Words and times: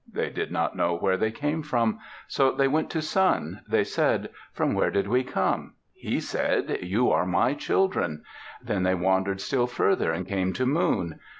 They 0.11 0.31
did 0.31 0.51
not 0.51 0.75
know 0.75 0.97
where 0.97 1.15
they 1.15 1.29
came 1.29 1.61
from, 1.61 1.99
so 2.27 2.53
they 2.53 2.67
went 2.67 2.89
to 2.89 3.03
Sun. 3.03 3.61
They 3.69 3.83
said, 3.83 4.31
"From 4.51 4.73
where 4.73 4.89
did 4.89 5.07
we 5.07 5.23
come?" 5.23 5.75
He 5.93 6.19
said, 6.19 6.79
"You 6.81 7.11
are 7.11 7.27
my 7.27 7.53
children." 7.53 8.23
Then 8.63 8.81
they 8.81 8.95
wandered 8.95 9.39
still 9.41 9.67
further 9.67 10.11
and 10.11 10.25
came 10.27 10.53
to 10.53 10.65
Moon. 10.65 11.19